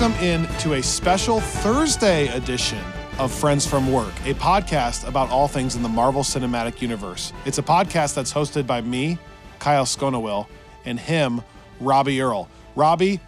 [0.00, 2.78] Welcome in to a special Thursday edition
[3.18, 7.32] of Friends from Work, a podcast about all things in the Marvel Cinematic Universe.
[7.44, 9.18] It's a podcast that's hosted by me,
[9.58, 10.46] Kyle Sconawill,
[10.84, 11.42] and him,
[11.80, 12.48] Robbie Earl.
[12.76, 13.18] Robbie,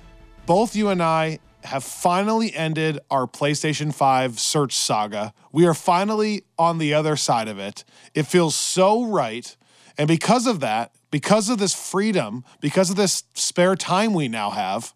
[0.47, 5.35] both you and I have finally ended our PlayStation 5 search saga.
[5.51, 7.83] We are finally on the other side of it.
[8.15, 9.57] It feels so right.
[9.99, 14.51] And because of that, because of this freedom, because of this spare time we now
[14.51, 14.95] have,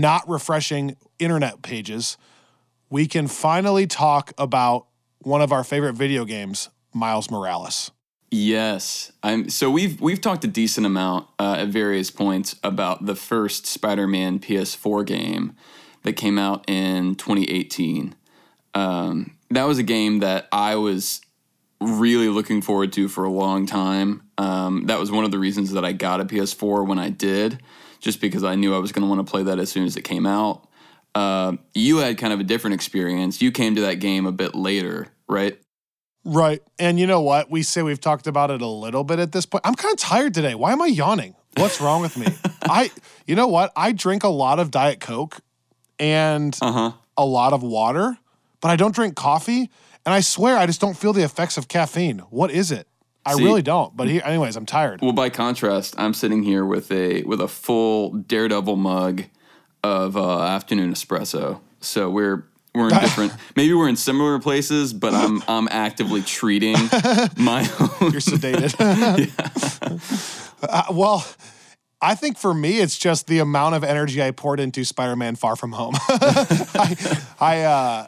[0.00, 2.16] not refreshing internet pages,
[2.90, 4.86] we can finally talk about
[5.20, 7.90] one of our favorite video games, Miles Morales.
[8.30, 9.48] Yes, I'm.
[9.48, 14.40] So we've we've talked a decent amount uh, at various points about the first Spider-Man
[14.40, 15.54] PS4 game
[16.02, 18.14] that came out in 2018.
[18.74, 21.20] Um, that was a game that I was
[21.80, 24.22] really looking forward to for a long time.
[24.36, 27.60] Um, that was one of the reasons that I got a PS4 when I did,
[28.00, 29.96] just because I knew I was going to want to play that as soon as
[29.96, 30.66] it came out.
[31.14, 33.40] Uh, you had kind of a different experience.
[33.40, 35.58] You came to that game a bit later, right?
[36.24, 36.62] Right.
[36.78, 37.50] And you know what?
[37.50, 39.64] We say we've talked about it a little bit at this point.
[39.66, 40.54] I'm kind of tired today.
[40.54, 41.36] Why am I yawning?
[41.56, 42.26] What's wrong with me?
[42.62, 42.90] I,
[43.26, 43.72] you know what?
[43.76, 45.38] I drink a lot of Diet Coke
[45.98, 46.92] and Uh-huh.
[47.16, 48.18] a lot of water,
[48.60, 49.70] but I don't drink coffee.
[50.06, 52.18] And I swear I just don't feel the effects of caffeine.
[52.30, 52.88] What is it?
[53.26, 53.96] I See- really don't.
[53.96, 55.00] But here, anyways, I'm tired.
[55.00, 59.24] Well, by contrast, I'm sitting here with a with a full Daredevil mug
[59.82, 61.60] of uh, afternoon espresso.
[61.80, 63.32] So we're we're in different.
[63.56, 66.74] maybe we're in similar places, but I'm I'm actively treating
[67.36, 68.12] my own.
[68.12, 68.74] You're sedated.
[70.66, 71.26] Uh, well,
[72.00, 75.56] I think for me, it's just the amount of energy I poured into Spider-Man: Far
[75.56, 75.92] From Home.
[76.08, 78.06] I, I, uh,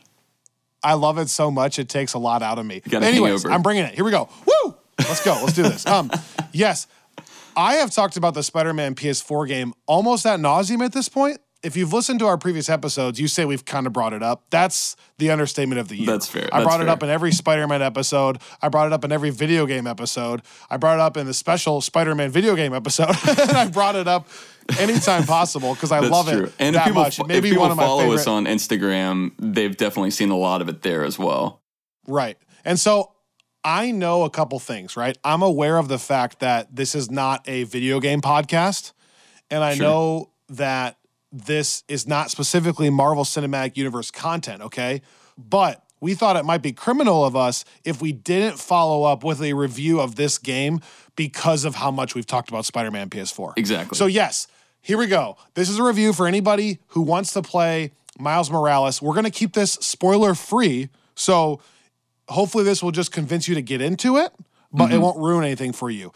[0.83, 2.81] I love it so much; it takes a lot out of me.
[2.91, 3.45] Anyways.
[3.45, 3.95] I'm bringing it.
[3.95, 4.31] Here we go.
[4.47, 4.75] Woo!
[4.99, 5.39] Let's go.
[5.43, 5.87] Let's do this.
[5.87, 6.11] Um,
[6.53, 6.87] yes,
[7.57, 11.39] I have talked about the Spider-Man PS4 game almost at nauseum at this point.
[11.63, 14.45] If you've listened to our previous episodes, you say we've kind of brought it up.
[14.51, 16.07] That's the understatement of the year.
[16.07, 16.49] That's fair.
[16.53, 18.39] I That's brought it up in every Spider-Man episode.
[18.63, 20.43] I brought it up in every video game episode.
[20.71, 23.09] I brought it up in the special Spider-Man video game episode.
[23.41, 24.29] and I brought it up
[24.79, 26.45] anytime possible because I That's love true.
[26.45, 27.19] it And that if people, much.
[27.27, 28.21] Maybe if people one of my follow favorite.
[28.21, 31.63] us on Instagram, they've definitely seen a lot of it there as well.
[32.07, 32.37] Right.
[32.65, 33.13] And so
[33.67, 35.19] I know a couple things, right?
[35.25, 38.93] I'm aware of the fact that this is not a video game podcast.
[39.51, 39.87] And I Sure.
[39.87, 40.99] know that
[41.33, 45.03] this is not specifically Marvel Cinematic Universe content, okay?
[45.37, 49.43] But we thought it might be criminal of us if we didn't follow up with
[49.43, 50.81] a review of this game
[51.17, 53.55] because of how much we've talked about Spider Man PS4.
[53.57, 53.97] Exactly.
[53.97, 54.47] So, yes,
[54.81, 55.37] here we go.
[55.55, 59.03] This is a review for anybody who wants to play Miles Morales.
[59.03, 60.89] We're going to keep this spoiler free.
[61.17, 61.61] So,
[62.29, 64.33] hopefully, this will just convince you to get into it,
[64.73, 65.03] but it mm-hmm.
[65.03, 66.13] won't ruin anything for you.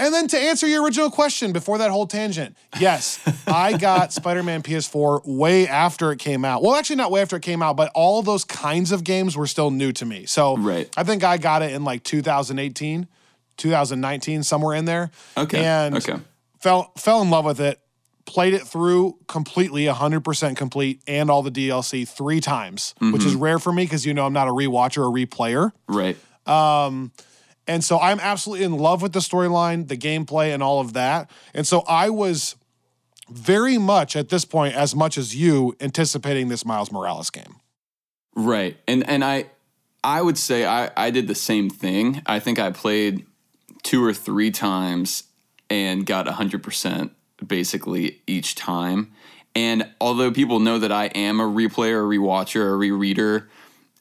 [0.00, 4.42] And then to answer your original question before that whole tangent, yes, I got Spider
[4.42, 6.62] Man PS4 way after it came out.
[6.62, 9.46] Well, actually, not way after it came out, but all those kinds of games were
[9.46, 10.24] still new to me.
[10.24, 10.88] So Right.
[10.96, 13.08] I think I got it in like 2018,
[13.58, 15.10] 2019, somewhere in there.
[15.36, 16.16] Okay, And okay.
[16.58, 17.78] fell fell in love with it.
[18.30, 23.26] Played it through completely, 100% complete, and all the DLC three times, which Mm-hmm.
[23.28, 25.72] is rare for me because you know I'm not a rewatcher or replayer.
[25.88, 26.16] Right.
[27.66, 31.28] And so I'm absolutely in love with the storyline, the gameplay, and all of that.
[31.54, 32.54] And so I was
[33.28, 37.56] very much at this point, as much as you, anticipating this Miles Morales game.
[38.36, 38.76] Right.
[38.88, 39.46] And and I
[40.02, 42.22] I would say I, I did the same thing.
[42.26, 43.26] I think I played
[43.82, 45.24] two or three times
[45.68, 47.10] and got 100%
[47.46, 49.12] basically each time.
[49.54, 53.46] And although people know that I am a replayer, a rewatcher, a rereader,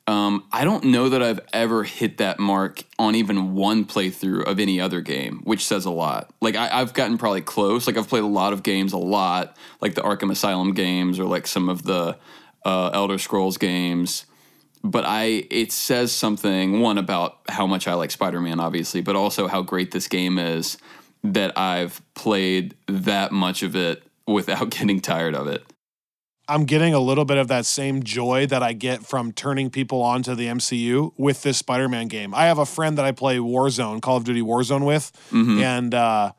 [0.10, 4.60] um, I don't know that I've ever hit that mark on even one playthrough of
[4.60, 6.34] any other game, which says a lot.
[6.42, 7.86] Like I, I've gotten probably close.
[7.86, 11.26] Like I've played a lot of games, a lot, like the Arkham Asylum games or
[11.26, 12.18] like some of the
[12.66, 14.26] uh, Elder Scrolls games.
[14.84, 19.48] But I, it says something one about how much I like Spider-Man, obviously, but also
[19.48, 20.78] how great this game is
[21.24, 25.64] that I've played that much of it without getting tired of it.
[26.48, 30.02] I'm getting a little bit of that same joy that I get from turning people
[30.02, 32.34] onto the MCU with this Spider-Man game.
[32.34, 36.32] I have a friend that I play Warzone, Call of Duty Warzone with, and uh,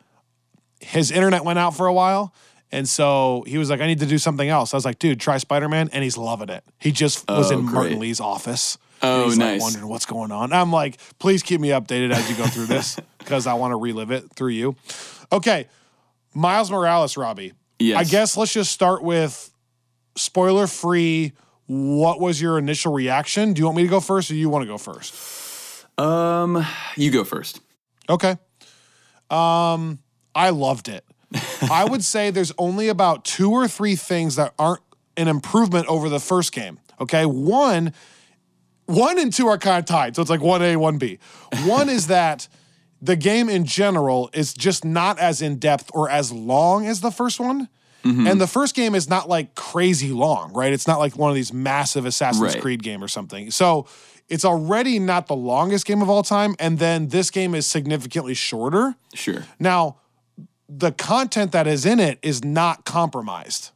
[0.80, 2.34] his internet went out for a while.
[2.72, 4.74] And so he was like, I need to do something else.
[4.74, 5.88] I was like, dude, try Spider Man.
[5.92, 6.64] And he's loving it.
[6.80, 7.98] He just was Oh, in Martin.
[8.00, 8.78] Li's office.
[9.02, 9.60] Oh, and he's nice.
[9.60, 10.52] like wondering what's going on.
[10.52, 13.76] I'm like, please keep me updated as you go through this because I want to
[13.76, 14.76] relive it through you.
[15.32, 15.66] Okay.
[16.34, 17.54] Miles Morales, Robbie.
[17.78, 17.98] Yes.
[17.98, 19.50] I guess let's just start with
[20.16, 21.32] spoiler free.
[21.66, 23.52] What was your initial reaction?
[23.52, 25.14] Do you want me to go first or you want to go first?
[25.98, 26.64] Um,
[26.96, 27.60] you go first.
[28.08, 28.36] Okay.
[29.30, 29.98] Um,
[30.34, 31.04] I loved it.
[31.70, 34.82] I would say there's only about two or three things that aren't
[35.16, 36.78] an improvement over the first game.
[37.00, 37.92] Okay, one,
[38.90, 41.18] one and two are kind of tied, so it's like one A, one B.
[41.64, 42.48] One is that
[43.02, 47.10] the game in general is just not as in depth or as long as the
[47.10, 47.68] first one.
[48.04, 48.26] Mm-hmm.
[48.26, 50.72] And the first game is not like crazy long, right?
[50.72, 52.62] It's not like one of these massive Assassin's Right.
[52.62, 53.50] Creed game or something.
[53.50, 53.86] So
[54.28, 56.54] it's already not the longest game of all time.
[56.58, 58.94] And then this game is significantly shorter.
[59.14, 59.44] Sure.
[59.58, 59.96] Now,
[60.68, 63.70] the content that is in it is not compromised.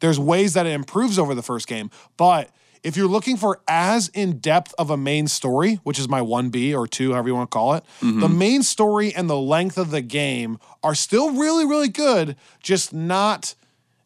[0.00, 2.50] There's ways that it improves over the first game, but
[2.82, 6.74] if you're looking for as in depth of a main story, which is my 1B
[6.74, 8.38] or 2, however you want to call it, the mm-hmm.
[8.38, 13.54] main story and the length of the game are still really, really good, just not.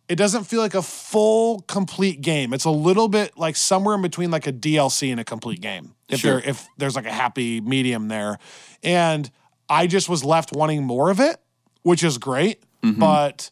[0.08, 2.52] It doesn't feel like a full, complete game.
[2.52, 5.94] It's a little bit like somewhere in between like a DLC and a complete game.
[6.08, 6.40] If Sure.
[6.40, 8.38] there, if there's like a happy medium there,
[8.82, 9.30] and
[9.68, 11.36] I just was left wanting more of it,
[11.82, 13.00] which is great, mm-hmm.
[13.00, 13.50] but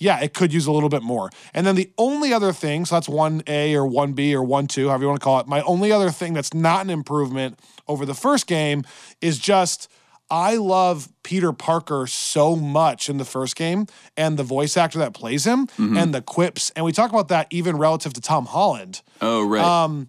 [0.00, 1.30] yeah, it could use a little bit more.
[1.54, 5.04] And then the only other thing, so that's 1A or 1B or 1 2, however
[5.04, 8.14] you want to call it, my only other thing that's not an improvement over the
[8.14, 8.82] first game
[9.20, 9.88] is just
[10.30, 13.86] I love Peter Parker so much in the first game
[14.16, 15.68] and the voice actor that plays him
[15.98, 16.70] and the quips.
[16.76, 19.02] And we talk about that even relative to Tom Holland.
[19.20, 19.62] Oh, right.
[19.62, 20.08] Um,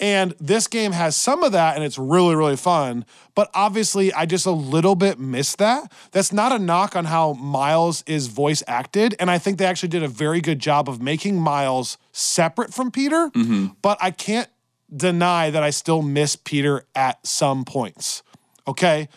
[0.00, 3.04] And this game has some of that and it's really, really fun.
[3.34, 5.92] But obviously, I just a little bit missed that.
[6.12, 9.14] That's not a knock on how Miles is voice acted.
[9.20, 12.90] And I think they actually did a very good job of making Miles separate from
[12.90, 13.30] Peter.
[13.34, 13.68] Mm-hmm.
[13.82, 14.48] But I can't
[14.94, 18.22] deny that I still miss Peter at some points.
[18.66, 19.08] Okay,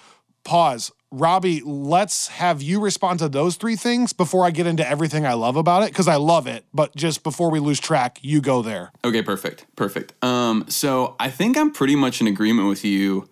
[0.43, 0.91] pause.
[1.13, 5.33] Robbie, let's have you respond to those three things before I get into everything I
[5.33, 6.65] love about it, because I love it.
[6.73, 8.91] But just before we lose track, you go there.
[9.05, 9.67] Okay, perfect.
[9.75, 10.13] Perfect.
[10.23, 13.29] Um, so I think I'm pretty much in agreement with you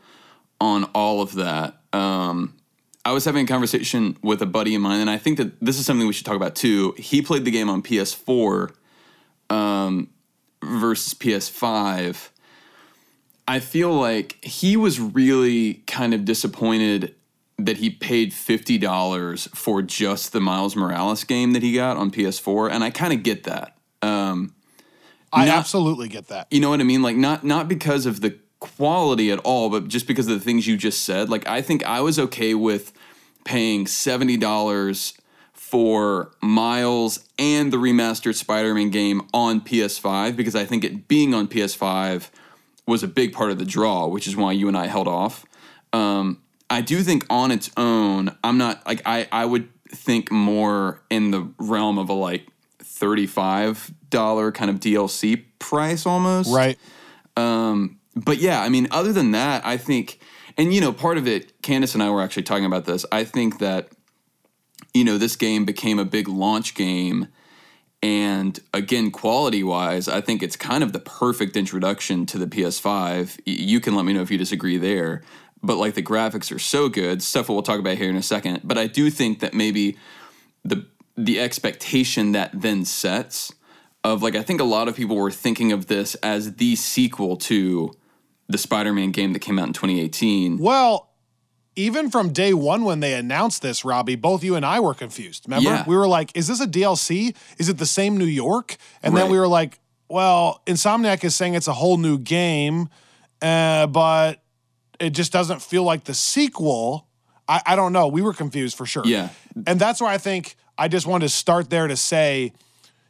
[0.60, 1.82] on all of that.
[1.92, 2.56] Um,
[3.04, 5.80] I was having a conversation with a buddy of mine, and I think that this
[5.80, 6.94] is something we should talk about too.
[7.00, 8.76] He played the game on PS4
[9.50, 10.08] um,
[10.64, 12.30] versus PS5.
[13.48, 17.16] I feel like he was really kind of disappointed
[17.58, 22.72] that he paid $50 for just the Miles Morales game that he got on PS4,
[22.72, 23.78] and I kind of get that.
[24.02, 24.54] Um,
[25.32, 26.48] I Not- absolutely get that.
[26.52, 27.02] you know what I mean?
[27.02, 30.68] Like not not because of the quality at all, but just because of the things
[30.68, 31.30] you just said.
[31.30, 32.92] Like I think I was okay with
[33.46, 35.14] paying seventy dollars
[35.54, 41.48] for Miles and the remastered Spider-Man game on PS5 because I think it being on
[41.48, 42.30] PS5
[42.86, 45.46] was a big part of the draw, which is why you and I held off.
[45.94, 46.41] Um,
[46.72, 51.32] I do think on its own, I'm not like I I would think more in
[51.32, 52.48] the realm of a like
[52.80, 56.54] thirty-five dollar kind of DLC price almost.
[56.54, 56.78] Right.
[57.38, 60.20] Um, but yeah, I mean, other than that, I think,
[60.58, 63.06] and you know, part of it, Candace and I were actually talking about this.
[63.12, 63.90] I think that,
[64.94, 67.28] you know, this game became a big launch game.
[68.04, 73.38] And again, quality wise, I think it's kind of the perfect introduction to the PS5.
[73.46, 75.22] Y- You can let me know if you disagree there.
[75.64, 78.62] But like the graphics are so good, stuff we'll talk about here in a second.
[78.64, 79.98] But I do think that maybe
[80.64, 80.86] the
[81.16, 83.54] the expectation that then sets
[84.04, 87.38] of like I think a lot of people were thinking of this as the sequel
[87.38, 87.94] to
[88.48, 90.58] the Spider-Man game that came out in 2018.
[90.58, 91.10] Well,
[91.76, 95.46] even from day one when they announced this, Robbie, both you and I were confused.
[95.48, 95.70] Remember?
[95.70, 95.86] Yeah.
[95.88, 97.36] We were like, is this a DLC?
[97.58, 98.76] Is it the same New York?
[99.02, 102.90] And then we were like, well, Insomniac is saying it's a whole new game,
[103.42, 104.44] uh, but
[105.02, 107.08] it just doesn't feel like the sequel.
[107.48, 108.08] I, I don't know.
[108.08, 109.04] We were confused for sure.
[109.06, 109.30] Yeah.
[109.68, 112.54] And that's why I think I just wanted to start there to say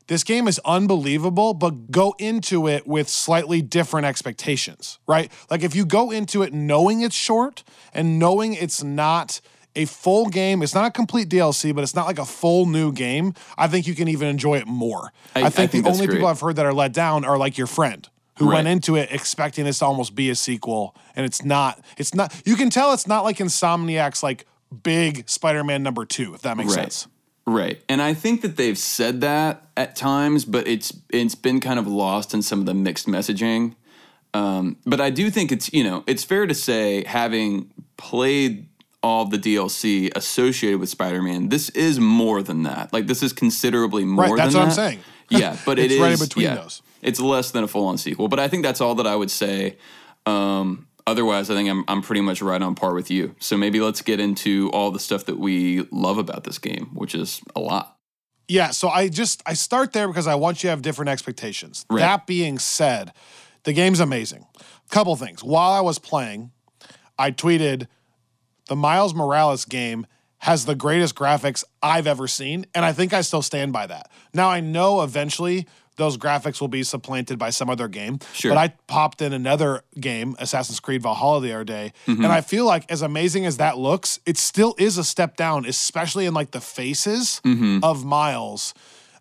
[0.08, 5.32] this game is unbelievable, but go into it with slightly different expectations, right?
[5.50, 9.40] Like if you go into it knowing it's short and knowing it's not
[9.76, 12.92] a full game, it's not a complete DLC, but it's not like a full new
[12.92, 15.14] game, I think you can even enjoy it more.
[15.34, 16.28] I- I, I think, think the only people.
[16.28, 18.06] I've heard that are let down are like your friend
[18.42, 22.14] who went into it expecting this to almost be a sequel and it's not it's
[22.16, 24.46] not you can tell it's not like Insomniac's like
[24.84, 26.92] big Spider-Man number 2 if that makes Right.
[26.92, 27.08] sense.
[27.48, 27.82] Right.
[27.90, 31.88] And I think that they've said that at times, but it's it's been kind of
[31.88, 33.76] lost in some of the mixed messaging.
[34.34, 38.68] Um, but I do think it's, you know, it's fair to say having played
[39.04, 42.94] all the DLC associated with Spider-Man, this is more than that.
[42.94, 45.00] Like this is considerably more Right, that's than what I'm saying.
[45.30, 46.82] Yeah, but it It's right in between yeah, those.
[47.02, 49.78] It's less than a full-on sequel, but I think that's all that I would say.
[50.26, 53.36] Um, otherwise, I think I'm I'm pretty much right on par with you.
[53.40, 57.16] So maybe let's get into all the stuff that we love about this game, which
[57.16, 57.98] is a lot.
[58.48, 61.86] Yeah, so I just I start there because I want you to have different expectations.
[61.90, 62.00] Right.
[62.00, 63.14] That being said,
[63.64, 64.46] the game's amazing.
[64.90, 65.44] Couple things.
[65.44, 66.52] While I was playing,
[67.18, 67.88] I tweeted
[68.68, 70.06] the Miles Morales game
[70.40, 74.12] has the greatest graphics I've ever seen, and I think I still stand by that.
[74.34, 75.68] Now I know eventually
[75.98, 78.20] those graphics will be supplanted by some other game.
[78.34, 78.52] Sure.
[78.52, 82.24] But I popped in another game, Assassin's Creed Valhalla, the other day, Mm-hmm.
[82.24, 85.66] and I feel like as amazing as that looks, it still is a step down,
[85.66, 87.84] especially in like the faces Mm-hmm.
[87.84, 88.74] of Miles.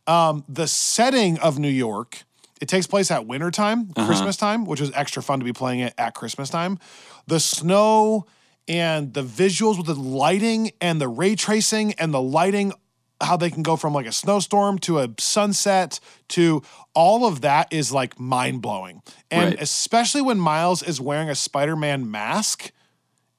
[0.07, 2.23] Um, the setting of New York,
[2.61, 4.07] it takes place at wintertime, Uh-huh.
[4.07, 6.79] Christmas time, which is extra fun to be playing it at Christmas time.
[7.27, 8.27] The snow
[8.69, 12.73] and the visuals with the lighting and the ray tracing and the lighting,
[13.21, 16.63] how they can go from like a snowstorm to a sunset to
[16.95, 19.03] all of that is like mind blowing.
[19.31, 19.63] And Right.
[19.63, 22.73] especially when Miles is wearing a Spider Man mask,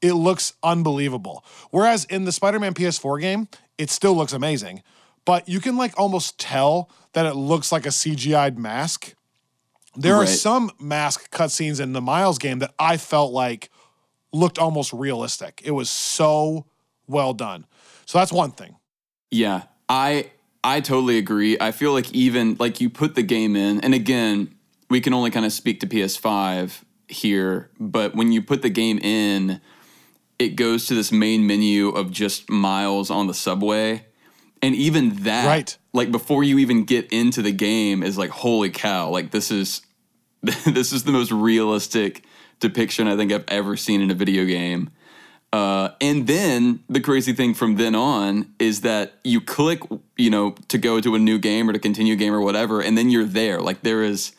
[0.01, 1.43] it looks unbelievable.
[1.71, 3.47] Whereas in the Spider Man PS4 game,
[3.77, 4.83] it still looks amazing.
[5.25, 9.13] But you can like almost tell that it looks like a CGI'd mask.
[9.95, 13.69] There are some mask cutscenes in the Miles game that I felt like
[14.31, 15.61] looked almost realistic.
[15.65, 16.65] It was so
[17.07, 17.65] well done.
[18.05, 18.77] So that's one thing.
[19.31, 20.31] Yeah, I
[20.63, 21.57] I totally agree.
[21.59, 24.53] I feel like even like you put the game in, and again,
[24.89, 28.99] we can only kind of speak to PS5 here, but when you put the game
[28.99, 29.59] in,
[30.37, 34.05] it goes to this main menu of just miles on the subway.
[34.61, 35.77] And even that, Right.
[35.93, 39.09] like before you even get into the game, is like, holy cow!
[39.09, 39.81] Like this is
[40.43, 42.23] this is the most realistic
[42.59, 44.89] depiction I think I've ever seen in a video game.
[45.53, 49.81] Uh, and then the crazy thing from then on is that you click,
[50.15, 52.79] you know, to go to a new game or to continue a game or whatever,
[52.81, 53.59] and then you're there.
[53.59, 54.31] Like there is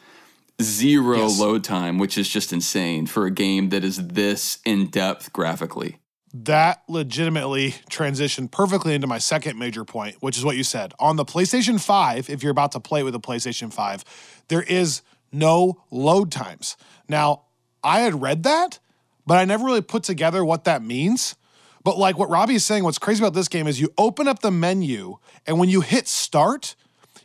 [0.61, 1.39] zero Yes.
[1.39, 5.99] load time, which is just insane for a game that is this in depth graphically.
[6.35, 10.95] that legitimately transitioned perfectly into my second major point, which is what you said.
[10.99, 14.03] On the PlayStation 5, if you're about to play with a PlayStation 5,
[14.49, 16.79] there is no load times.
[17.07, 17.43] Now,
[17.85, 18.79] I had read that,
[19.27, 21.37] but I never really put together what that means.
[21.85, 24.41] But like what Robbie is saying, what's crazy about this game is you open up
[24.41, 26.77] the menu, and when you hit start,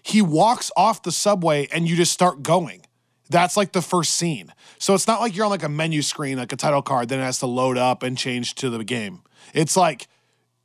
[0.01, 2.81] he walks off the subway and you just start going.
[3.29, 4.53] That's like the first scene.
[4.79, 7.19] So it's not like you're on like a menu screen, like a title card, then
[7.19, 9.21] it has to load up and change to the game.
[9.53, 10.07] It's like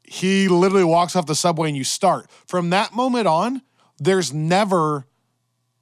[0.04, 2.30] he literally walks off the subway and you start.
[2.46, 3.62] From that moment on,
[3.98, 5.06] there's never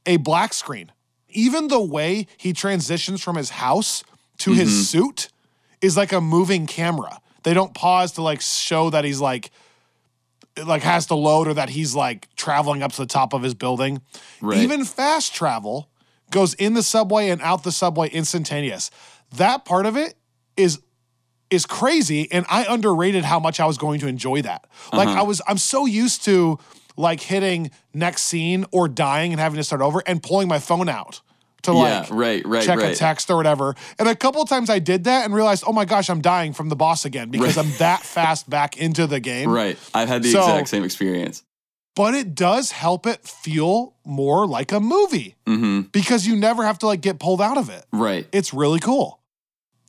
[0.06, 0.90] a black screen.
[1.28, 4.02] Even the way he transitions from his house
[4.38, 4.82] to his mm-hmm.
[4.82, 5.28] suit
[5.80, 7.20] is like a moving camera.
[7.42, 9.50] They don't pause to like show that he's like
[10.64, 13.54] like has to load or that he's like traveling up to the top of his
[13.54, 14.02] building.
[14.40, 14.58] Right.
[14.58, 15.88] Even fast travel
[16.30, 18.90] goes in the subway and out the subway instantaneous.
[19.36, 20.14] That part of it
[20.56, 20.80] is
[21.50, 24.66] is crazy and I underrated how much I was going to enjoy that.
[24.92, 25.20] Like Uh-huh.
[25.20, 26.58] I was I'm so used to
[26.96, 30.88] like hitting next scene or dying and having to start over and pulling my phone
[30.88, 31.22] out
[31.62, 33.74] to Yeah, like right, right, check a text or whatever.
[33.98, 36.52] And a couple of times I did that and realized, "Oh my gosh, I'm dying
[36.52, 39.78] from the boss again because I'm that fast back into the game." Right.
[39.94, 41.42] I've had the So- exact same experience.
[41.96, 46.78] But it does help it feel more like a movie hmm because you never have
[46.78, 47.84] to like get pulled out of it.
[47.92, 48.26] Right.
[48.32, 49.20] It's really cool.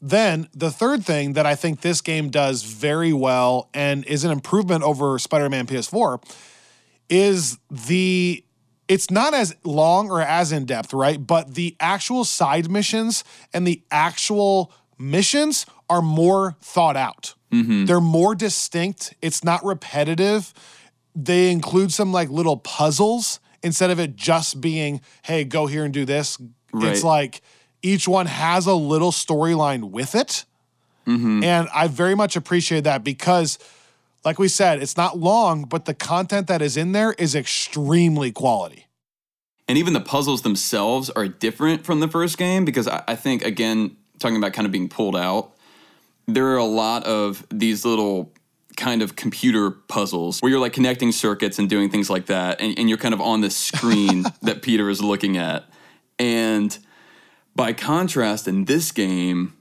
[0.01, 4.31] Then the third thing that I think this game does very well and is an
[4.31, 6.19] improvement over Spider-Man PS4
[7.07, 8.43] is the
[8.91, 11.25] it's not as long or as in depth, right?
[11.25, 17.33] But the actual side missions and the actual missions are more thought out.
[17.53, 17.85] Mm-hmm.
[17.85, 19.13] They're more distinct.
[19.21, 20.53] It's not repetitive.
[21.15, 25.93] They include some like little puzzles instead of it just being, hey, go here and
[25.93, 26.37] do this.
[26.73, 27.41] It's like
[27.81, 30.43] each one has a little storyline with it.
[31.07, 31.45] Mm-hmm.
[31.45, 33.57] And I very much appreciate that because,
[34.23, 38.31] like we said, it's not long, but the content that is in there is extremely
[38.31, 38.87] quality.
[39.67, 43.43] And even the puzzles themselves are different from the first game because I, I think,
[43.43, 45.53] again, talking about kind of being pulled out,
[46.27, 48.33] there are a lot of these little
[48.77, 52.61] kind of computer puzzles where you're like connecting circuits and doing things like that.
[52.61, 55.65] And, and you're kind of on the screen that Peter is looking at.
[56.19, 56.77] And
[57.55, 59.53] by contrast, in this game,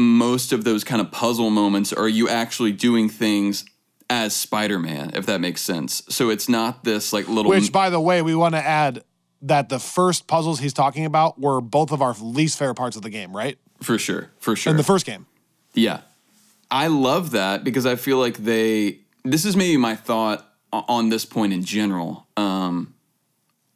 [0.00, 3.64] most of those kind of puzzle moments are you actually doing things
[4.08, 6.02] as Spider-Man, if that makes sense.
[6.08, 9.04] So it's not this like little Which, by the way, we want to add
[9.42, 13.02] that the first puzzles he's talking about were both of our least favorite parts of
[13.02, 13.56] the game, right?
[13.82, 14.70] for sure, for sure.
[14.70, 15.26] In the first game.
[15.74, 16.00] Yeah.
[16.70, 21.24] I love that because I feel like they this is maybe my thought on this
[21.24, 22.26] point in general.
[22.36, 22.94] Um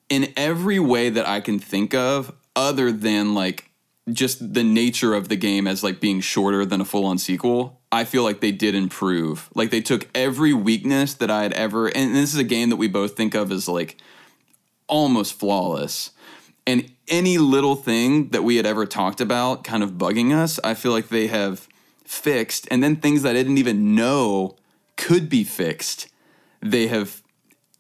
[0.09, 3.71] in every way that I can think of other than like
[4.13, 8.05] just the nature of the game as like being shorter than a full-on sequel, I
[8.05, 9.49] feel like they did improve.
[9.55, 12.77] Like they took every weakness that I had ever and this is a game that
[12.77, 13.97] we both think of as like
[14.89, 16.11] almost flawless.
[16.67, 20.75] And any little thing that we had ever talked about kind of bugging us, I
[20.75, 21.69] feel like they have
[22.05, 22.69] fixed.
[22.71, 24.57] And then things that I didn't even know
[24.97, 26.09] could be fixed,
[26.61, 27.23] they have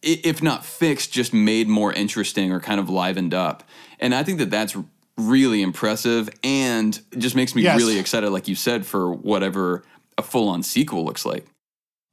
[0.05, 3.63] if not fixed, just made more interesting or kind of livened up.
[3.99, 4.77] And I think that that's
[5.17, 7.79] really impressive and it just makes me Yes.
[7.79, 9.85] really excited, like you said, for whatever
[10.19, 11.47] a full on sequel looks like.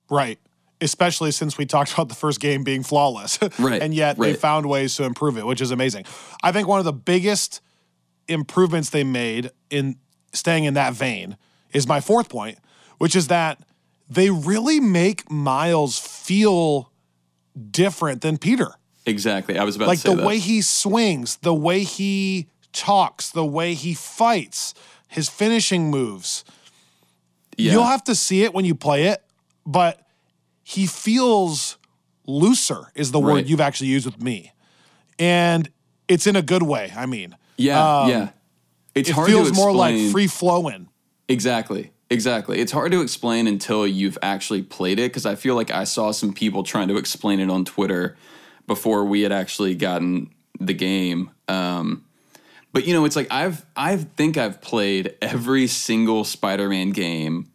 [0.10, 0.38] Right.
[0.81, 3.39] Especially since we talked about the first game being flawless.
[3.60, 6.05] Right, and yet they found ways to improve it, which is amazing.
[6.43, 7.62] I think one of the biggest
[8.27, 9.96] improvements they made in
[10.34, 11.38] staying in that vein
[11.74, 12.58] is my fourth point,
[12.98, 13.60] which is that
[14.10, 16.91] they really make Miles feel
[17.72, 18.72] different than Peter.
[19.05, 19.58] Exactly.
[19.58, 20.27] I was about Like to say the that.
[20.27, 24.74] way he swings, the way he talks, the way he fights,
[25.08, 26.44] his finishing moves.
[27.58, 27.74] yeah.
[27.74, 29.24] You'll have to see it when you play it,
[29.66, 30.06] but
[30.63, 31.78] he feels
[32.25, 33.46] looser is the word Right.
[33.46, 34.51] you've actually used with me.
[35.20, 35.70] And
[36.08, 37.36] it's in a good way, I mean.
[37.58, 38.30] yeah, um, yeah.
[38.96, 40.90] It's It hard feels more like free flowing.
[41.30, 41.92] Exactly.
[42.10, 42.60] Exactly.
[42.60, 46.12] It's hard to explain until you've actually played it because I feel like I saw
[46.12, 48.18] some people trying to explain it on Twitter
[48.68, 51.32] before we had actually gotten the game.
[51.48, 52.04] Um,
[52.74, 57.51] but you know, it's like I've I think I've played every single Spider-Man game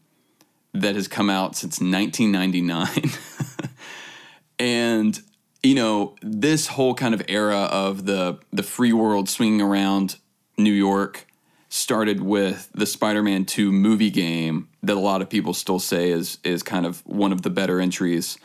[0.74, 3.68] that has come out since 1999.
[4.58, 5.20] and
[5.62, 10.16] you know, this whole kind of era of the the free world swinging around
[10.58, 11.26] New York
[11.68, 16.38] started with the Spider-Man 2 movie game that a lot of people still say is
[16.44, 18.38] is kind of one of the better entries.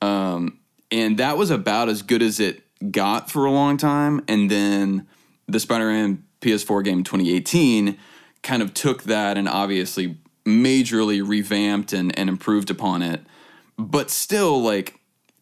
[0.00, 0.58] Um,
[0.90, 4.22] and that was about as good as it got for a long time.
[4.28, 5.06] And then
[5.52, 7.98] the Spider-Man PS4 game in 2018
[8.42, 13.20] kind of took that and obviously majorly revamped and, and improved upon it.
[13.78, 14.98] But still, like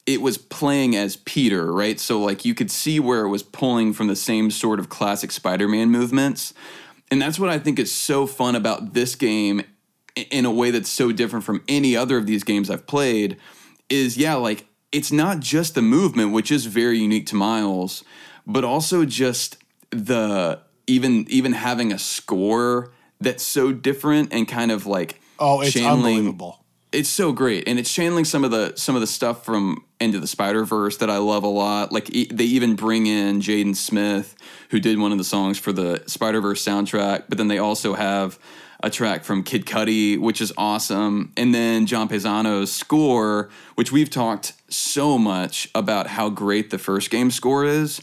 [0.06, 1.98] it was playing as Peter, right?
[1.98, 5.30] So like you could see where it was pulling from the same sort of classic
[5.30, 6.52] Spider-Man movements.
[7.10, 9.62] And that's what I think is so fun about this game
[10.30, 13.36] in a way that's so different from any other of these games I've played
[13.88, 18.04] is yeah, like it's not just the movement, which is very unique to Miles,
[18.46, 19.56] but also just
[19.90, 25.74] the even even having a score that's so different and kind of like Oh, it's
[25.76, 26.64] unbelievable.
[26.92, 30.20] it's so great and it's channeling some of the some of the stuff from into
[30.20, 33.74] the spider verse that i love a lot like e- they even bring in jaden
[33.74, 34.34] smith
[34.70, 37.94] who did one of the songs for the spider verse soundtrack but then they also
[37.94, 38.38] have
[38.82, 44.10] a track from kid cudi which is awesome and then john Paesano's score which we've
[44.10, 48.00] talked so much about how great the first game score is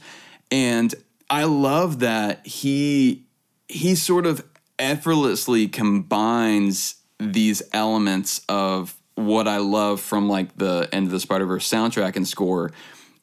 [0.52, 0.96] and
[1.30, 3.24] i love that he
[3.68, 4.44] he sort of
[4.80, 11.46] effortlessly combines these elements of what I love from like the end of the Spider
[11.46, 12.72] Verse soundtrack and score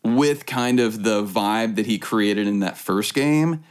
[0.02, 3.64] with kind of the vibe that he created in that first game.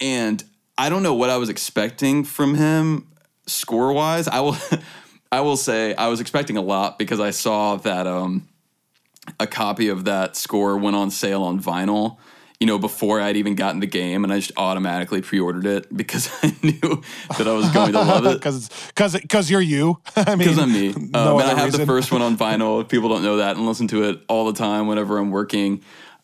[0.00, 0.42] And
[0.78, 3.06] I don't know what I was expecting from him
[3.46, 4.28] score wise.
[4.28, 4.56] I will
[5.32, 8.48] I will say I was expecting a lot because I saw that um
[9.38, 12.16] a copy of that score went on sale on vinyl,
[12.60, 16.30] you know, before I'd even gotten the game, and I just automatically pre-ordered it because
[16.42, 17.02] I knew
[17.36, 18.34] that I was going to love it.
[18.34, 20.00] Because because because you're you.
[20.16, 20.88] I mean, Because I'm me.
[20.96, 22.80] Um, no and I have the first one on vinyl.
[22.80, 25.82] If people don't know that, and listen to it all the time whenever I'm working.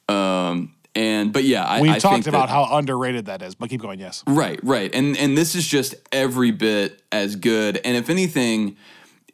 [0.08, 3.70] Um, and but yeah, I, I talked think about that, how underrated that is, but
[3.70, 3.98] keep going.
[3.98, 4.22] Yes.
[4.26, 4.94] Right, right.
[4.94, 7.80] And and this is just every bit as good.
[7.84, 8.76] And if anything,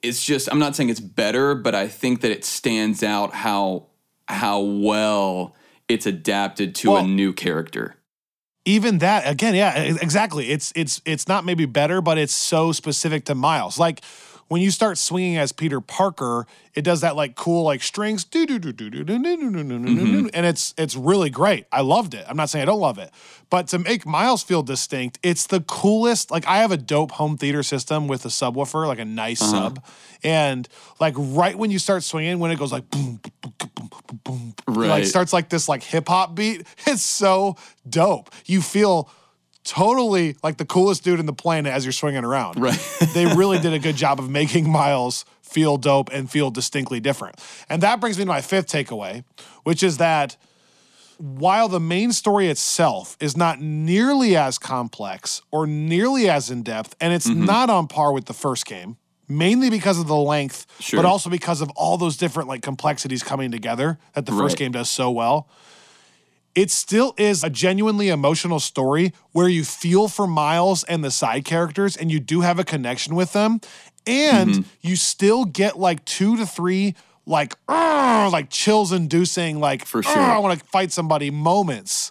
[0.02, 3.86] it's just I'm not saying it's better, but I think that it stands out how
[4.28, 5.54] how well
[5.88, 7.94] it's adapted to Well- a new character.
[8.64, 9.72] even that again yeah
[10.02, 14.02] exactly it's it's it's not maybe better but it's so specific to miles like
[14.48, 20.28] when you start swinging as peter parker it does that like cool like strings Mm-hmm.
[20.34, 23.10] and it's it's really great i loved it i'm not saying i don't love it
[23.50, 27.36] but to make miles feel distinct it's the coolest like i have a dope home
[27.36, 29.68] theater system with a subwoofer like a nice Uh-huh.
[29.70, 29.84] sub
[30.24, 30.68] and
[31.00, 34.20] like right when you start swinging when it goes like boom boom boom boom boom
[34.24, 34.88] boom Right.
[34.90, 36.66] like starts like this like hip hop beat.
[36.86, 37.56] It's so
[37.88, 38.30] dope.
[38.46, 39.08] You feel
[39.68, 42.58] totally like the coolest dude in the planet as you're swinging around.
[42.60, 42.78] Right.
[43.14, 47.36] they really did a good job of making Miles feel dope and feel distinctly different.
[47.68, 49.24] And that brings me to my fifth takeaway,
[49.64, 50.36] which is that
[51.18, 56.94] while the main story itself is not nearly as complex or nearly as in depth,
[57.00, 57.44] and it's Mm-hmm.
[57.44, 58.96] not on par with the first game,
[59.28, 60.98] mainly because of the length, Sure.
[61.02, 64.72] but also because of all those different like complexities coming together that the first game
[64.72, 65.48] does so well.
[66.58, 71.44] It still is a genuinely emotional story where you feel for Miles and the side
[71.44, 73.60] characters and you do have a connection with them.
[74.08, 74.62] And Mm-hmm.
[74.80, 76.94] you still get like two to three
[77.26, 80.18] like like chills inducing like For sure.
[80.18, 82.10] I want to fight somebody moments.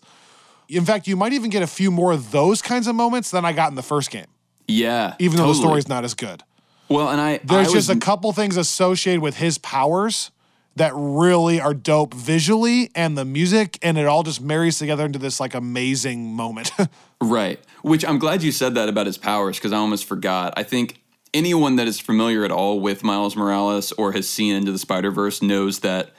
[0.69, 3.43] In fact, you might even get a few more of those kinds of moments than
[3.43, 4.27] I got in the first game,
[4.67, 5.15] Yeah.
[5.19, 6.43] even though the story's not as good.
[6.87, 10.31] Well, and I There's I just was, a couple things associated with his powers
[10.77, 15.17] that really are dope visually and the music and it all just marries together into
[15.17, 16.71] this like amazing moment.
[17.21, 17.59] right.
[17.81, 20.53] Which I'm glad you said that about his powers because I almost forgot.
[20.55, 21.01] I think
[21.33, 25.09] anyone that is familiar at all with Miles Morales or has seen Into the Spider
[25.09, 26.11] Verse knows that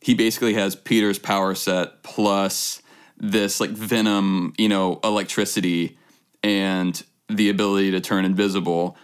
[0.00, 2.82] he basically has Peter's power set plus
[3.16, 5.98] this like venom, you know, electricity
[6.42, 8.96] and the ability to turn invisible.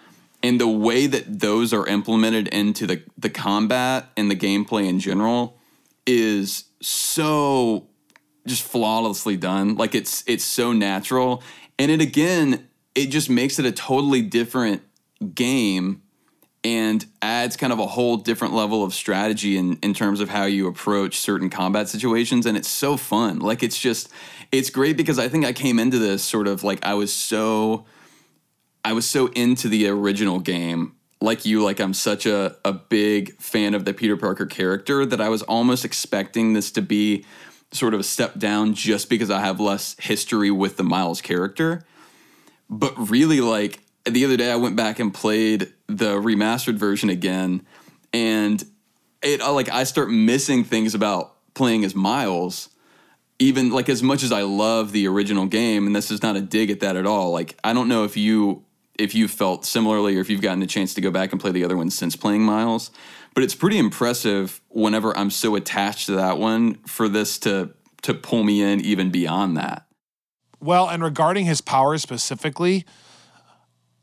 [0.46, 5.00] And the way that those are implemented into the, the combat and the gameplay in
[5.00, 5.59] general
[6.06, 7.88] is so
[8.46, 9.74] just flawlessly done.
[9.74, 11.42] Like it's it's so natural.
[11.80, 14.82] And it again, it just makes it a totally different
[15.35, 16.02] game
[16.62, 20.44] and adds kind of a whole different level of strategy in, in terms of how
[20.44, 24.09] you approach certain combat situations and it's so fun like it's just
[24.50, 27.85] it's great because i think i came into this sort of like i was so
[28.87, 33.37] i was so into the original game like you like i'm such a, a big
[33.40, 37.25] fan of the peter parker character that i was almost expecting this to be
[37.72, 41.85] sort of a step down just because i have less history with the miles character
[42.68, 47.66] but really like the other day I went back and played the remastered version again,
[48.12, 48.64] and
[49.22, 52.70] it like I start missing things about playing as Miles.
[53.38, 56.40] Even like as much as I love the original game, and this is not a
[56.40, 57.33] dig at that at all.
[57.33, 58.64] Like I don't know if you
[58.98, 61.50] if you've felt similarly or if you've gotten a chance to go back and play
[61.50, 62.90] the other ones since playing Miles,
[63.35, 67.70] but it's pretty impressive whenever I'm so attached to that one for this to
[68.02, 69.87] to pull me in even beyond that.
[70.61, 72.85] Well, and regarding his powers specifically,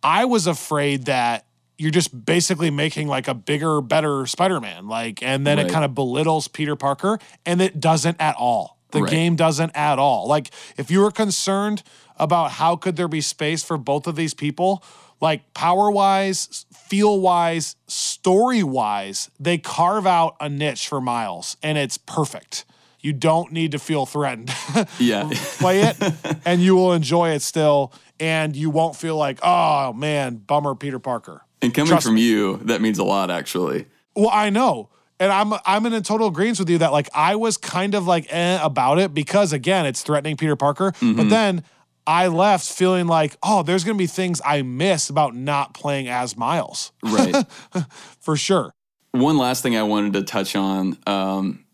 [0.01, 1.45] I was afraid that
[1.77, 4.87] you're just basically making like a bigger, better Spider-Man.
[4.87, 5.67] Like, and then right.
[5.67, 8.77] it kind of belittles Peter Parker, and it doesn't at all.
[8.91, 9.09] The right.
[9.09, 10.27] game doesn't at all.
[10.27, 11.81] Like, if you were concerned
[12.17, 14.83] about how could there be space for both of these people,
[15.21, 21.77] like power wise, feel wise, story wise, they carve out a niche for Miles, and
[21.77, 22.65] it's perfect.
[22.99, 24.49] You don't need to feel threatened.
[24.99, 25.29] yeah.
[25.57, 25.97] Play it,
[26.45, 30.99] and you will enjoy it still and you won't feel like, oh man, bummer, Peter
[30.99, 31.41] Parker.
[31.61, 32.21] And coming Trust from me.
[32.21, 33.85] you, that means a lot, actually.
[34.15, 34.89] Well, I know.
[35.19, 38.07] And I'm I'm in a total agreement with you that like I was kind of
[38.07, 41.15] like eh about it because again it's threatening Peter Parker, mm-hmm.
[41.15, 41.63] but then
[42.05, 46.35] I left feeling like oh there's gonna be things I miss about not playing as
[46.37, 47.45] Miles, right?
[48.19, 48.73] For sure.
[49.11, 51.65] One last thing I wanted to touch on um,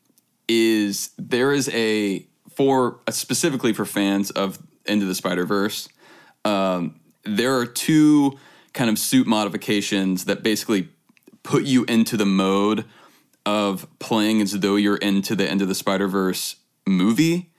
[0.47, 5.87] is there is a for specifically for fans of Into the Spider Verse
[6.45, 8.37] um, there are two
[8.73, 10.89] kind of suit modifications that basically
[11.43, 12.85] put you into the mode
[13.45, 17.51] of playing as though you're into the end of the Spider Verse movie.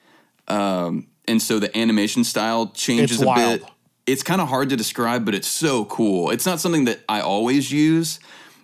[0.49, 3.61] Um, and so the animation style changes it's a wild.
[3.61, 3.71] bit.
[4.07, 6.31] It's kind of hard to describe, but it's so cool.
[6.31, 8.19] It's not something that I always use,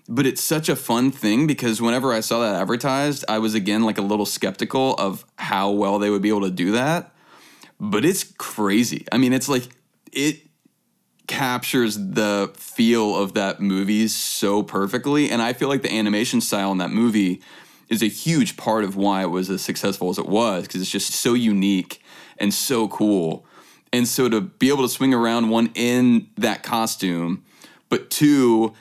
[0.08, 3.84] but it's such a fun thing because whenever I saw that advertised, I was again
[3.84, 7.12] like a little skeptical of how well they would be able to do that.
[7.78, 9.06] But it's crazy.
[9.12, 9.68] I mean, it's like
[10.12, 10.40] it
[11.26, 15.30] captures the feel of that movie so perfectly.
[15.30, 17.42] And I feel like the animation style in that movie
[17.88, 20.90] is a huge part of why it was as successful as it was because it's
[20.90, 22.02] just so unique
[22.38, 23.44] and so cool.
[23.92, 27.44] And so to be able to swing around one in that costume,
[27.88, 28.75] but two,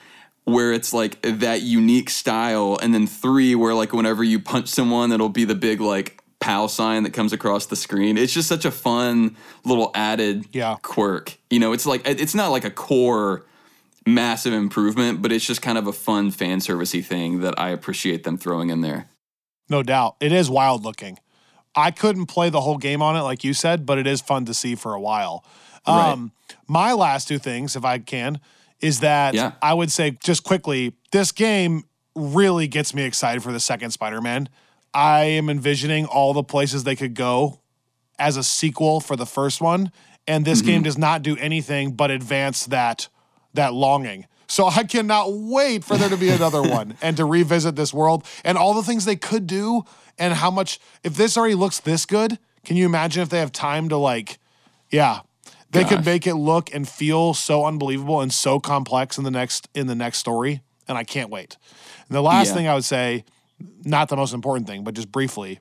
[0.46, 5.12] where it's like that unique style, and then three, where like whenever you punch someone,
[5.12, 8.18] it'll be the big like POW sign that comes across the screen.
[8.18, 10.76] It's just such a fun little added yeah.
[10.82, 11.38] quirk.
[11.50, 13.46] You know, it's like it's not like a core
[14.06, 18.24] massive improvement, but it's just kind of a fun fan servicey thing that I appreciate
[18.24, 19.10] them throwing in there.
[19.70, 20.18] No doubt.
[20.20, 21.18] It is wild looking.
[21.76, 24.46] I couldn't play the whole game on it like you said, but it is fun
[24.46, 25.44] to see for a while.
[25.86, 26.58] Um, right.
[26.68, 28.40] my last two things, if I can,
[28.80, 29.54] is that yeah.
[29.62, 31.84] I would say just quickly, this game
[32.16, 34.50] really gets me excited for the second Spider-Man.
[34.94, 37.60] I am envisioning all the places they could go
[38.18, 39.92] as a sequel for the first one,
[40.26, 40.68] and this mm-hmm.
[40.68, 43.10] game does not do anything but advance that
[43.54, 44.26] that longing.
[44.48, 48.26] So I cannot wait for there to be another one and to revisit this world
[48.44, 49.84] and all the things they could do
[50.18, 53.52] and how much if this already looks this good, can you imagine if they have
[53.52, 54.40] time to like
[54.92, 55.22] yeah,
[55.72, 55.90] they Gosh.
[55.90, 59.88] could make it look and feel so unbelievable and so complex in the next in
[59.88, 61.58] the next story and I can't wait.
[62.08, 62.54] And the last yeah.
[62.54, 63.26] thing I would say
[63.84, 65.60] not the most important thing, but just briefly,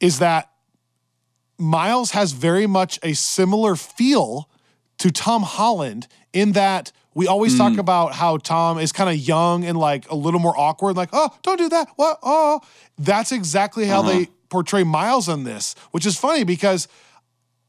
[0.00, 0.50] is that
[1.58, 4.48] Miles has very much a similar feel
[4.98, 7.58] to Tom Holland in that we always mm.
[7.58, 11.08] talk about how Tom is kind of young and like a little more awkward, like,
[11.12, 11.88] oh, don't do that.
[11.96, 12.16] What?
[12.22, 12.60] Oh,
[12.96, 14.10] that's exactly how uh-huh.
[14.10, 16.86] they portray Miles in this, which is funny because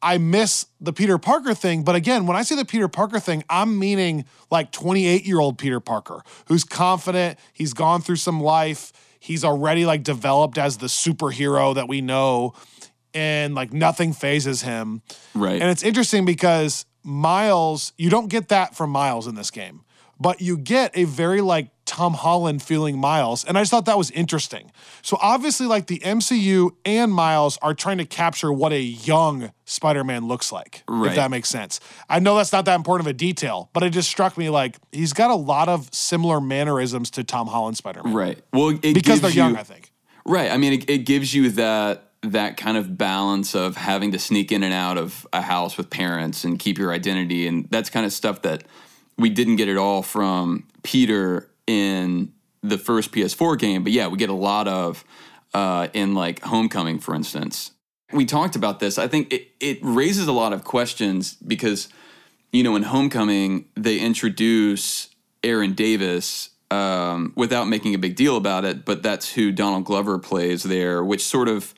[0.03, 1.83] I miss the Peter Parker thing.
[1.83, 5.57] But again, when I say the Peter Parker thing, I'm meaning like 28 year old
[5.57, 10.85] Peter Parker who's confident, he's gone through some life, he's already like developed as the
[10.85, 12.53] superhero that we know
[13.15, 15.01] and like nothing fazes him.
[15.33, 15.59] Right.
[15.59, 19.81] And it's interesting because Miles, you don't get that from Miles in this game,
[20.19, 23.43] but you get a very like Tom Holland feeling Miles.
[23.43, 24.71] And I just thought that was interesting.
[25.01, 30.03] So obviously, like the MCU and Miles are trying to capture what a young Spider
[30.03, 31.09] Man looks like, Right.
[31.09, 31.79] if that makes sense.
[32.09, 34.77] I know that's not that important of a detail, but it just struck me like
[34.91, 38.13] he's got a lot of similar mannerisms to Tom Holland Spider Man.
[38.13, 38.39] right.
[38.53, 39.91] Well, it Because they're young, you- I think.
[40.25, 40.51] Right.
[40.51, 44.51] I mean, it, it gives you that that kind of balance of having to sneak
[44.51, 48.05] in and out of a house with parents and keep your identity, and that's kind
[48.05, 48.63] of stuff that
[49.17, 53.83] we didn't get at all from Peter in the first PS4 game.
[53.83, 55.03] But yeah, we get a lot of
[55.53, 57.71] uh, in like Homecoming, for instance.
[58.11, 58.97] We talked about this.
[58.97, 61.89] I think it, it raises a lot of questions because
[62.51, 65.09] you know in Homecoming they introduce
[65.43, 70.19] Aaron Davis um, without making a big deal about it, but that's who Donald Glover
[70.19, 71.73] plays there, which sort of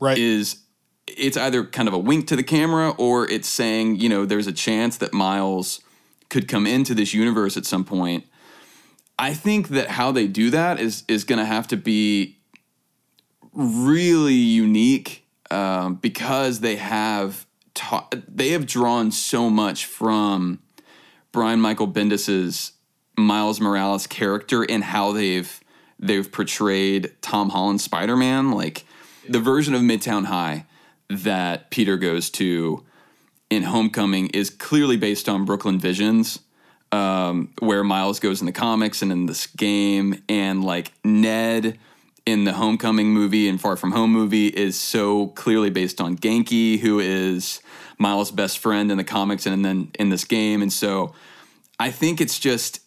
[0.00, 0.18] Right.
[0.18, 0.62] is
[1.06, 4.46] it's either kind of a wink to the camera or it's saying, you know, there's
[4.46, 5.80] a chance that Miles
[6.28, 8.26] could come into this universe at some point.
[9.18, 12.38] I think that how they do that is is going to have to be
[13.52, 20.60] really unique um, because they have ta- they have drawn so much from
[21.32, 22.72] Brian Michael Bendis's
[23.16, 25.60] Miles Morales character and how they've
[25.98, 28.84] they've portrayed Tom Holland Spider Man, like
[29.28, 30.66] the version of Midtown High
[31.08, 32.84] that Peter goes to
[33.50, 36.40] in Homecoming is clearly based on Brooklyn Visions,
[36.92, 41.78] um, where Miles goes in the comics and in this game, and like Ned
[42.26, 46.78] in the Homecoming movie and Far From Home movie is so clearly based on Ganke,
[46.78, 47.60] who is
[47.98, 51.14] Miles' best friend in the comics and then in this game, and so
[51.80, 52.80] I think it's just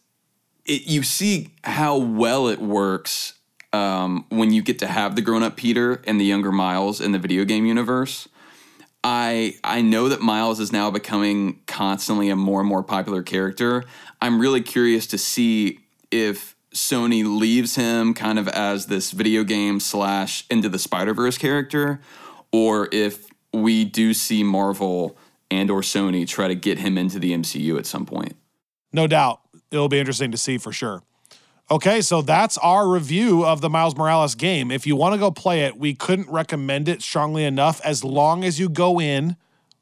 [0.66, 3.34] it, you see how well it works
[3.74, 7.12] um, when you get to have the grown up Peter and the younger Miles in
[7.12, 8.28] the video game universe.
[9.04, 13.84] I I know that Miles is now becoming constantly a more and more popular character.
[14.22, 15.80] I'm really curious to see
[16.12, 21.38] if Sony leaves him kind of as this video game slash into the Spider Verse
[21.38, 22.00] character,
[22.52, 25.18] or if we do see Marvel
[25.50, 28.36] and or Sony try to get him into the MCU at some point.
[28.94, 29.42] No doubt.
[29.72, 31.04] It'll be interesting to see for sure.
[31.72, 34.72] Okay, so that's our review of the Miles Morales game.
[34.72, 38.44] If you want to go play it, we couldn't recommend it strongly enough as long
[38.44, 39.38] as you go in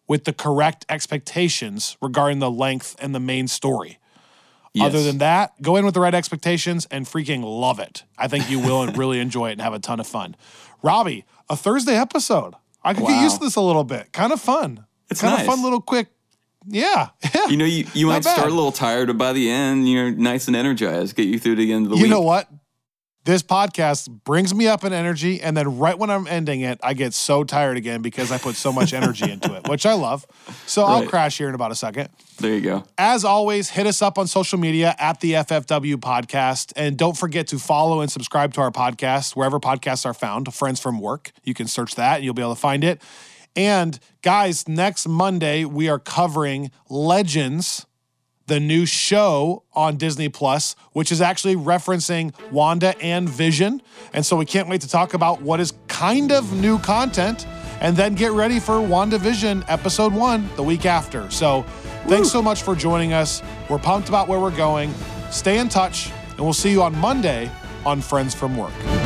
[0.08, 3.98] with the correct expectations regarding the length and the main story.
[4.80, 8.04] Other than that, go in with the right expectations and freaking love it.
[8.20, 10.36] I think you will and really enjoy it and have a ton of fun.
[10.84, 12.54] Robbie, a Thursday episode.
[12.84, 14.14] I could get used to this a little bit.
[14.14, 14.86] Kind of fun.
[15.10, 16.10] It's kind of fun little quick.
[16.66, 17.10] Yeah.
[17.34, 17.48] Yeah.
[17.48, 20.48] You know, you, you might start a little tired, but by the end, you're nice
[20.48, 21.16] and energized.
[21.16, 22.10] Get you through to the end of the you week.
[22.10, 22.50] You know what?
[23.26, 26.94] This podcast brings me up in energy, and then right when I'm ending it, I
[26.94, 30.26] get so tired again because I put so much energy into it, which I love.
[30.66, 32.10] So I'll crash here in about a second.
[32.40, 32.86] There you go.
[32.98, 36.72] As always, hit us up on social media at the FFW podcast.
[36.76, 40.80] And don't forget to follow and subscribe to our podcast wherever podcasts are found, Friends
[40.80, 41.32] from Work.
[41.44, 43.02] You can search that and you'll be able to find it.
[43.60, 47.86] And guys, next Monday, we are covering Legends,
[48.48, 53.82] the new show on Disney Plus, which is actually referencing Wanda and Vision.
[54.14, 57.46] And so we can't wait to talk about what is kind of new content
[57.82, 61.30] and then get ready for WandaVision episode one the week after.
[61.30, 61.64] So
[62.08, 63.44] thanks so much for joining us.
[63.70, 64.94] We're pumped about where we're going.
[65.32, 67.52] Stay in touch, and we'll see you on Monday
[67.86, 68.99] on Friends from Work.